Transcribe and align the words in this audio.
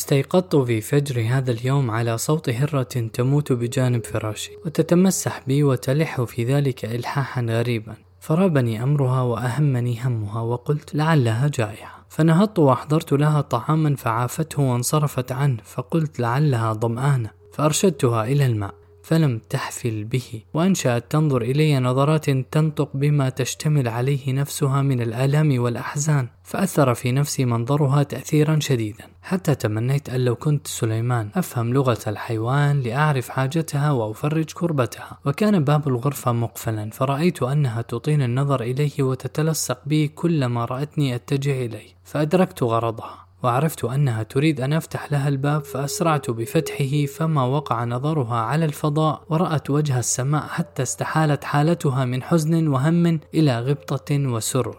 استيقظت 0.00 0.56
في 0.56 0.80
فجر 0.80 1.26
هذا 1.28 1.50
اليوم 1.52 1.90
على 1.90 2.18
صوت 2.18 2.50
هرة 2.50 2.82
تموت 2.82 3.52
بجانب 3.52 4.06
فراشي 4.06 4.52
وتتمسح 4.66 5.42
بي 5.46 5.62
وتلح 5.62 6.20
في 6.22 6.44
ذلك 6.44 6.84
إلحاحا 6.84 7.42
غريبا. 7.42 7.94
فرابني 8.20 8.82
أمرها 8.82 9.22
وأهمني 9.22 10.00
همها 10.04 10.40
وقلت 10.40 10.94
لعلها 10.94 11.48
جائعة. 11.48 12.06
فنهضت 12.08 12.58
وأحضرت 12.58 13.12
لها 13.12 13.40
طعاما 13.40 13.96
فعافته 13.96 14.62
وانصرفت 14.62 15.32
عنه 15.32 15.58
فقلت 15.64 16.20
لعلها 16.20 16.72
ظمآنة 16.72 17.30
فأرشدتها 17.52 18.24
إلى 18.24 18.46
الماء. 18.46 18.74
فلم 19.10 19.40
تحفل 19.50 20.04
به 20.04 20.42
وأنشأت 20.54 21.10
تنظر 21.10 21.42
إلي 21.42 21.78
نظرات 21.78 22.30
تنطق 22.30 22.90
بما 22.94 23.28
تشتمل 23.28 23.88
عليه 23.88 24.32
نفسها 24.32 24.82
من 24.82 25.00
الآلام 25.00 25.62
والأحزان 25.62 26.28
فأثر 26.44 26.94
في 26.94 27.12
نفسي 27.12 27.44
منظرها 27.44 28.02
تأثيرا 28.02 28.60
شديدا. 28.60 29.04
حتى 29.22 29.54
تمنيت 29.54 30.08
أن 30.08 30.24
لو 30.24 30.36
كنت 30.36 30.66
سليمان 30.66 31.30
أفهم 31.34 31.74
لغة 31.74 31.98
الحيوان 32.06 32.80
لأعرف 32.80 33.28
حاجتها 33.28 33.90
وأفرج 33.90 34.52
كربتها. 34.52 35.18
وكان 35.26 35.64
باب 35.64 35.88
الغرفة 35.88 36.32
مقفلا 36.32 36.90
فرأيت 36.90 37.42
أنها 37.42 37.82
تطين 37.82 38.22
النظر 38.22 38.62
إليه 38.62 39.02
وتتلصق 39.02 39.78
بي 39.86 40.08
كلما 40.08 40.64
رأتني 40.64 41.14
أتجه 41.14 41.66
إليه 41.66 41.88
فأدركت 42.04 42.62
غرضها. 42.62 43.29
وعرفت 43.42 43.84
أنها 43.84 44.22
تريد 44.22 44.60
أن 44.60 44.72
أفتح 44.72 45.12
لها 45.12 45.28
الباب 45.28 45.64
فأسرعت 45.64 46.30
بفتحه 46.30 47.06
فما 47.06 47.44
وقع 47.44 47.84
نظرها 47.84 48.36
على 48.36 48.64
الفضاء 48.64 49.22
ورأت 49.28 49.70
وجه 49.70 49.98
السماء 49.98 50.42
حتى 50.46 50.82
استحالت 50.82 51.44
حالتها 51.44 52.04
من 52.04 52.22
حزن 52.22 52.68
وهم 52.68 53.20
إلى 53.34 53.60
غبطة 53.60 54.18
وسرور 54.18 54.76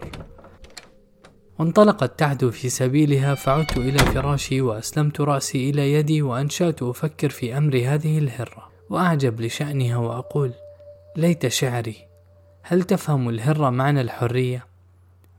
وانطلقت 1.58 2.18
تعدو 2.18 2.50
في 2.50 2.68
سبيلها 2.68 3.34
فعدت 3.34 3.76
إلى 3.76 3.98
فراشي 3.98 4.60
وأسلمت 4.60 5.20
رأسي 5.20 5.70
إلى 5.70 5.92
يدي 5.92 6.22
وأنشأت 6.22 6.82
أفكر 6.82 7.28
في 7.30 7.56
أمر 7.58 7.76
هذه 7.76 8.18
الهرة. 8.18 8.68
وأعجب 8.90 9.40
لشأنها 9.40 9.96
وأقول 9.96 10.52
ليت 11.16 11.48
شعري 11.48 11.96
هل 12.62 12.82
تفهم 12.82 13.28
الهرة 13.28 13.70
معنى 13.70 14.00
الحرية؟ 14.00 14.66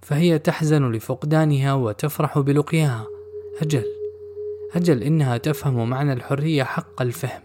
فهي 0.02 0.40
تحزن 0.40 0.92
لفقدانها 0.92 1.74
وتفرح 1.74 2.40
بلقياها. 2.40 3.13
أجل 3.62 3.84
أجل 4.76 5.04
إنها 5.04 5.38
تفهم 5.38 5.90
معنى 5.90 6.14
الحرية 6.14 6.64
حق 6.64 7.02
الفهم 7.02 7.42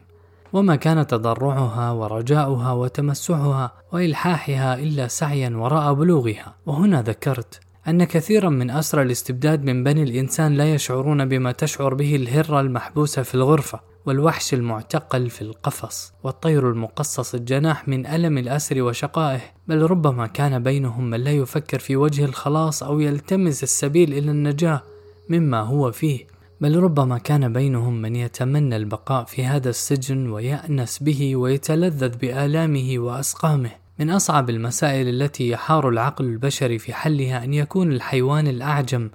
وما 0.53 0.77
كان 0.77 1.06
تضرعها 1.06 1.91
ورجاؤها 1.92 2.73
وتمسحها 2.73 3.73
وإلحاحها 3.92 4.75
إلا 4.78 5.09
سعيا 5.09 5.50
وراء 5.56 5.95
بلوغها. 5.95 6.55
وهنا 6.67 7.03
ذكرت 7.03 7.61
أن 7.89 8.05
كثيرا 8.05 8.48
من 8.48 8.70
أسرى 8.70 9.03
الاستبداد 9.03 9.65
من 9.65 9.84
بني 9.84 10.03
الإنسان 10.03 10.55
لا 10.55 10.75
يشعرون 10.75 11.28
بما 11.28 11.53
تشعر 11.53 11.95
به 11.95 12.17
الهرة 12.17 12.61
المحبوسة 12.61 13.22
في 13.22 13.34
الغرفة 13.34 13.81
والوحش 14.06 14.55
المعتقل 14.55 15.31
في 15.31 15.43
القفص 15.43 16.12
والطير 16.22 16.70
المقصص 16.70 17.34
الجناح 17.34 17.89
من 17.89 18.06
ألم 18.06 18.39
الأسر 18.39 18.83
وشقائه. 18.83 19.41
بل 19.69 19.83
ربما 19.83 20.27
كان 20.27 20.62
بينهم 20.62 21.11
من 21.11 21.20
لا 21.20 21.31
يفكر 21.31 21.78
في 21.78 21.97
وجه 21.97 22.25
الخلاص 22.25 22.83
أو 22.83 23.00
يلتمس 23.00 23.62
السبيل 23.62 24.12
إلى 24.12 24.31
النجاة. 24.31 24.83
مما 25.29 25.61
هو 25.61 25.93
فيه 25.93 26.39
بل 26.61 26.77
ربما 26.77 27.19
كان 27.19 27.53
بينهم 27.53 28.03
من 28.03 28.17
يتمنى 28.17 28.77
البقاء 28.77 29.25
في 29.25 29.45
هذا 29.45 29.71
السجن 29.71 30.31
ويأنس 30.31 30.98
به 30.98 31.37
ويتلذذ 31.37 32.17
بآلامه 32.17 32.95
وأسقامه. 32.98 33.71
من 33.99 34.11
أصعب 34.11 34.51
المسائل 34.51 35.09
التي 35.09 35.49
يحار 35.49 35.89
العقل 35.89 36.25
البشري 36.25 36.79
في 36.79 36.93
حلها 36.93 37.45
أن 37.45 37.55
يكون 37.55 37.93
الحيوان 37.93 38.47
الأعجم 38.47 39.11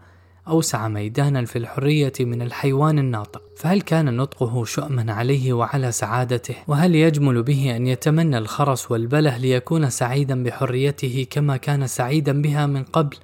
أوسع 0.47 0.87
ميدانا 0.87 1.45
في 1.45 1.55
الحرية 1.55 2.13
من 2.19 2.41
الحيوان 2.41 2.99
الناطق. 2.99 3.41
فهل 3.57 3.81
كان 3.81 4.17
نطقه 4.17 4.65
شؤما 4.65 5.13
عليه 5.13 5.53
وعلى 5.53 5.91
سعادته؟ 5.91 6.55
وهل 6.67 6.95
يجمل 6.95 7.43
به 7.43 7.75
أن 7.75 7.87
يتمنى 7.87 8.37
الخرس 8.37 8.91
والبله 8.91 9.37
ليكون 9.37 9.89
سعيدا 9.89 10.43
بحريته 10.43 11.27
كما 11.29 11.57
كان 11.57 11.87
سعيدا 11.87 12.41
بها 12.41 12.65
من 12.65 12.83
قبل 12.83 13.17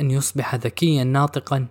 أن 0.00 0.10
يصبح 0.10 0.54
ذكيا 0.54 1.04
ناطقا؟ 1.04 1.66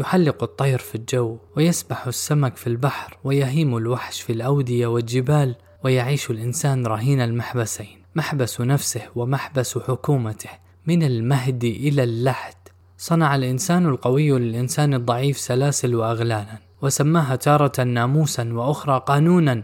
يحلق 0.00 0.42
الطير 0.42 0.78
في 0.78 0.94
الجو 0.94 1.36
ويسبح 1.56 2.06
السمك 2.06 2.56
في 2.56 2.66
البحر 2.66 3.18
ويهيم 3.24 3.76
الوحش 3.76 4.20
في 4.20 4.32
الأودية 4.32 4.86
والجبال 4.86 5.56
ويعيش 5.84 6.30
الإنسان 6.30 6.86
رهين 6.86 7.20
المحبسين 7.20 8.02
محبس 8.14 8.60
نفسه 8.60 9.02
ومحبس 9.14 9.78
حكومته 9.78 10.50
من 10.86 11.02
المهد 11.02 11.64
إلى 11.64 12.02
اللحد. 12.02 12.54
صنع 12.98 13.34
الإنسان 13.34 13.86
القوي 13.86 14.30
للإنسان 14.30 14.94
الضعيف 14.94 15.38
سلاسل 15.38 15.94
وأغلالا 15.94 16.58
وسماها 16.82 17.36
تارة 17.36 17.82
ناموسا 17.82 18.52
وأخرى 18.52 19.02
قانونا 19.06 19.62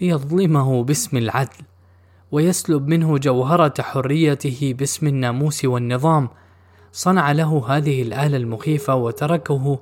ليظلمه 0.00 0.84
باسم 0.84 1.16
العدل 1.16 1.64
ويسلب 2.32 2.88
منه 2.88 3.18
جوهرة 3.18 3.74
حريته 3.82 4.74
باسم 4.78 5.06
الناموس 5.06 5.64
والنظام 5.64 6.28
صنع 6.96 7.32
له 7.32 7.64
هذه 7.68 8.02
الآلة 8.02 8.36
المخيفة 8.36 8.94
وتركه 8.94 9.78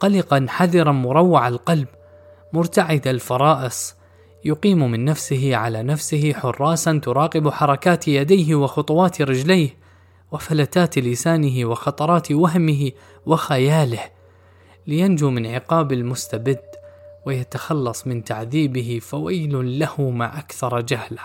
قلقا 0.00 0.46
حذرا 0.48 0.92
مروع 0.92 1.48
القلب 1.48 1.88
مرتعد 2.52 3.08
الفرائص 3.08 3.94
يقيم 4.44 4.90
من 4.90 5.04
نفسه 5.04 5.56
على 5.56 5.82
نفسه 5.82 6.32
حراسا 6.32 7.00
تراقب 7.02 7.48
حركات 7.48 8.08
يديه 8.08 8.54
وخطوات 8.54 9.22
رجليه 9.22 9.68
وفلتات 10.32 10.98
لسانه 10.98 11.64
وخطرات 11.64 12.32
وهمه 12.32 12.90
وخياله 13.26 14.02
لينجو 14.86 15.30
من 15.30 15.46
عقاب 15.46 15.92
المستبد 15.92 16.62
ويتخلص 17.26 18.06
من 18.06 18.24
تعذيبه 18.24 18.98
فويل 19.02 19.78
له 19.78 20.10
ما 20.10 20.38
أكثر 20.38 20.80
جهله 20.80 21.22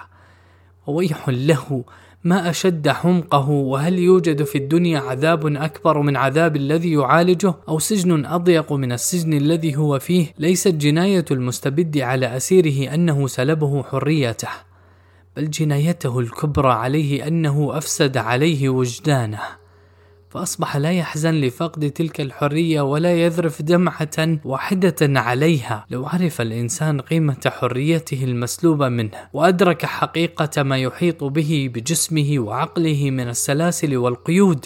وويح 0.87 1.29
له 1.29 1.83
ما 2.23 2.49
أشد 2.49 2.89
حمقه 2.89 3.49
وهل 3.49 3.99
يوجد 3.99 4.43
في 4.43 4.57
الدنيا 4.57 4.99
عذاب 4.99 5.47
أكبر 5.55 6.01
من 6.01 6.15
عذاب 6.15 6.55
الذي 6.55 6.91
يعالجه 6.91 7.53
أو 7.69 7.79
سجن 7.79 8.25
أضيق 8.25 8.73
من 8.73 8.91
السجن 8.91 9.33
الذي 9.33 9.75
هو 9.75 9.99
فيه؟ 9.99 10.33
ليست 10.39 10.73
جناية 10.73 11.25
المستبد 11.31 11.97
على 11.97 12.37
أسيره 12.37 12.93
أنه 12.93 13.27
سلبه 13.27 13.83
حريته 13.83 14.49
بل 15.37 15.49
جنايته 15.49 16.19
الكبرى 16.19 16.71
عليه 16.71 17.27
أنه 17.27 17.77
أفسد 17.77 18.17
عليه 18.17 18.69
وجدانه. 18.69 19.39
فأصبح 20.37 20.77
لا 20.77 20.91
يحزن 20.91 21.33
لفقد 21.33 21.91
تلك 21.91 22.21
الحرية 22.21 22.81
ولا 22.81 23.13
يذرف 23.13 23.61
دمعة 23.61 24.39
واحدة 24.45 24.95
عليها. 25.01 25.85
لو 25.89 26.05
عرف 26.05 26.41
الإنسان 26.41 27.01
قيمة 27.01 27.37
حريته 27.45 28.23
المسلوبة 28.23 28.89
منه 28.89 29.11
وأدرك 29.33 29.85
حقيقة 29.85 30.63
ما 30.63 30.77
يحيط 30.77 31.23
به 31.23 31.71
بجسمه 31.73 32.39
وعقله 32.39 33.11
من 33.11 33.29
السلاسل 33.29 33.97
والقيود 33.97 34.65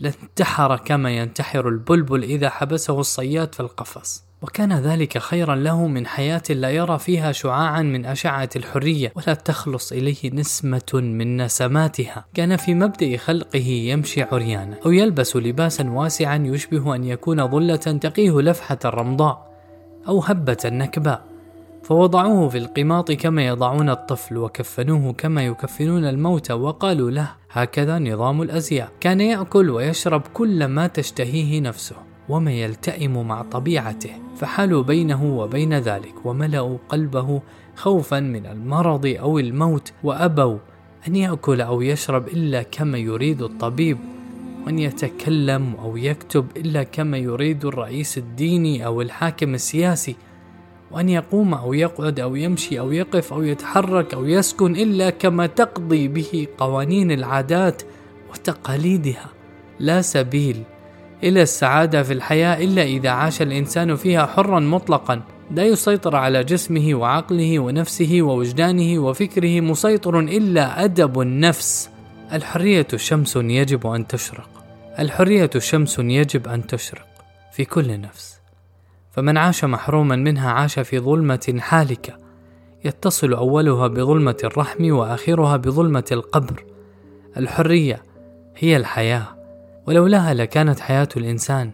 لانتحر 0.00 0.76
كما 0.76 1.10
ينتحر 1.10 1.68
البلبل 1.68 2.22
إذا 2.22 2.48
حبسه 2.48 3.00
الصياد 3.00 3.54
في 3.54 3.60
القفص. 3.60 4.25
وكان 4.42 4.72
ذلك 4.72 5.18
خيرا 5.18 5.54
له 5.54 5.86
من 5.86 6.06
حياة 6.06 6.42
لا 6.50 6.70
يرى 6.70 6.98
فيها 6.98 7.32
شعاعا 7.32 7.82
من 7.82 8.06
أشعة 8.06 8.48
الحرية 8.56 9.12
ولا 9.16 9.34
تخلص 9.34 9.92
إليه 9.92 10.30
نسمة 10.32 10.90
من 10.94 11.36
نسماتها. 11.36 12.24
كان 12.34 12.56
في 12.56 12.74
مبدأ 12.74 13.16
خلقه 13.16 13.66
يمشي 13.66 14.22
عريانا 14.22 14.76
أو 14.86 14.90
يلبس 14.90 15.36
لباسا 15.36 15.90
واسعا 15.90 16.36
يشبه 16.36 16.94
أن 16.94 17.04
يكون 17.04 17.50
ظلة 17.50 17.76
تقيه 17.76 18.40
لفحة 18.40 18.78
الرمضاء 18.84 19.52
أو 20.08 20.20
هبة 20.20 20.58
النكباء 20.64 21.24
فوضعوه 21.82 22.48
في 22.48 22.58
القماط 22.58 23.12
كما 23.12 23.46
يضعون 23.46 23.90
الطفل 23.90 24.36
وكفنوه 24.36 25.12
كما 25.12 25.46
يكفنون 25.46 26.04
الموتى 26.04 26.52
وقالوا 26.52 27.10
له 27.10 27.30
هكذا 27.50 27.98
نظام 27.98 28.42
الأزياء. 28.42 28.92
كان 29.00 29.20
يأكل 29.20 29.70
ويشرب 29.70 30.22
كل 30.34 30.64
ما 30.64 30.86
تشتهيه 30.86 31.60
نفسه. 31.60 32.05
وما 32.28 32.52
يلتئم 32.52 33.28
مع 33.28 33.42
طبيعته 33.42 34.10
فحالوا 34.36 34.82
بينه 34.82 35.38
وبين 35.38 35.74
ذلك 35.74 36.14
وملأوا 36.24 36.78
قلبه 36.88 37.42
خوفا 37.76 38.20
من 38.20 38.46
المرض 38.46 39.06
أو 39.06 39.38
الموت 39.38 39.92
وأبوا 40.04 40.58
أن 41.08 41.16
يأكل 41.16 41.60
أو 41.60 41.82
يشرب 41.82 42.28
إلا 42.28 42.62
كما 42.62 42.98
يريد 42.98 43.42
الطبيب 43.42 43.98
وأن 44.66 44.78
يتكلم 44.78 45.74
أو 45.82 45.96
يكتب 45.96 46.46
إلا 46.56 46.82
كما 46.82 47.18
يريد 47.18 47.64
الرئيس 47.64 48.18
الديني 48.18 48.86
أو 48.86 49.02
الحاكم 49.02 49.54
السياسي 49.54 50.16
وأن 50.90 51.08
يقوم 51.08 51.54
أو 51.54 51.74
يقعد 51.74 52.20
أو 52.20 52.36
يمشي 52.36 52.80
أو 52.80 52.92
يقف 52.92 53.32
أو 53.32 53.42
يتحرك 53.42 54.14
أو 54.14 54.24
يسكن 54.24 54.76
إلا 54.76 55.10
كما 55.10 55.46
تقضي 55.46 56.08
به 56.08 56.46
قوانين 56.58 57.10
العادات 57.10 57.82
وتقاليدها. 58.30 59.30
لا 59.80 60.02
سبيل 60.02 60.62
إلى 61.22 61.42
السعادة 61.42 62.02
في 62.02 62.12
الحياة 62.12 62.64
إلا 62.64 62.82
إذا 62.82 63.10
عاش 63.10 63.42
الإنسان 63.42 63.96
فيها 63.96 64.26
حرا 64.26 64.60
مطلقا. 64.60 65.22
لا 65.50 65.64
يسيطر 65.64 66.16
على 66.16 66.44
جسمه 66.44 66.94
وعقله 66.94 67.58
ونفسه 67.58 68.18
ووجدانه 68.22 68.98
وفكره 68.98 69.60
مسيطر 69.60 70.20
إلا 70.20 70.84
أدب 70.84 71.20
النفس. 71.20 71.90
الحرية 72.32 72.86
شمس 72.96 73.36
يجب 73.36 73.86
أن 73.86 74.06
تشرق. 74.06 74.48
الحرية 74.98 75.50
شمس 75.58 75.98
يجب 75.98 76.48
أن 76.48 76.66
تشرق 76.66 77.06
في 77.52 77.64
كل 77.64 78.00
نفس. 78.00 78.40
فمن 79.12 79.36
عاش 79.36 79.64
محروما 79.64 80.16
منها 80.16 80.50
عاش 80.50 80.78
في 80.78 80.98
ظلمة 80.98 81.56
حالكة. 81.58 82.18
يتصل 82.84 83.32
أولها 83.32 83.86
بظلمة 83.86 84.36
الرحم 84.44 84.92
وآخرها 84.92 85.56
بظلمة 85.56 86.04
القبر. 86.12 86.64
الحرية 87.36 88.02
هي 88.56 88.76
الحياة. 88.76 89.35
ولولاها 89.86 90.34
لكانت 90.34 90.80
حياة 90.80 91.08
الإنسان. 91.16 91.70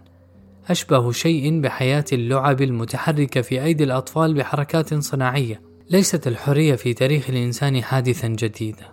أشبه 0.71 1.13
شيء 1.13 1.61
بحياة 1.61 2.05
اللعب 2.13 2.63
المتحركة 2.63 3.41
في 3.41 3.65
أيدي 3.65 3.85
الأطفال 3.85 4.35
بحركات 4.35 4.95
صناعية 4.95 5.63
ليست 5.91 6.27
الحرية 6.27 6.75
في 6.75 6.95
تاريخ 6.95 7.31
الإنسان 7.31 7.83
حادثا 7.83 8.29
جديدا 8.29 8.89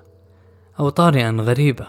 أو 0.80 0.90
طارئا 0.90 1.32
غريبا 1.32 1.88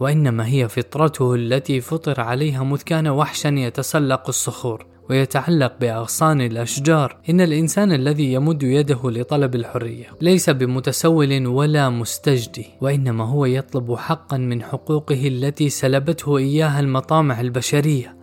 وإنما 0.00 0.46
هي 0.46 0.68
فطرته 0.68 1.34
التي 1.34 1.80
فطر 1.80 2.20
عليها 2.20 2.64
مذ 2.64 2.82
كان 2.82 3.08
وحشا 3.08 3.48
يتسلق 3.48 4.28
الصخور. 4.28 4.86
ويتعلق 5.10 5.72
بأغصان 5.80 6.40
الأشجار. 6.40 7.16
إن 7.30 7.40
الإنسان 7.40 7.92
الذي 7.92 8.32
يمد 8.32 8.62
يده 8.62 9.00
لطلب 9.04 9.54
الحرية 9.54 10.06
ليس 10.20 10.50
بمتسول 10.50 11.46
ولا 11.46 11.90
مستجدي 11.90 12.66
وإنما 12.80 13.24
هو 13.24 13.44
يطلب 13.44 13.94
حقا 13.94 14.36
من 14.36 14.62
حقوقه 14.62 15.28
التي 15.28 15.68
سلبته 15.68 16.36
إياها 16.38 16.80
المطامع 16.80 17.40
البشرية. 17.40 18.16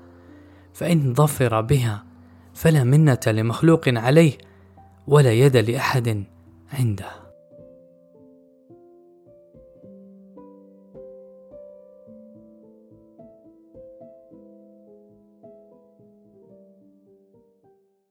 فإن 0.74 1.14
ظفر 1.14 1.62
بها 1.62 2.04
فلا 2.54 2.84
منة 2.84 3.20
لمخلوق 3.28 3.90
عليه 3.90 4.34
ولا 5.08 5.34
يد 5.34 5.58
لأحد 5.58 6.24
عنده. 6.74 7.25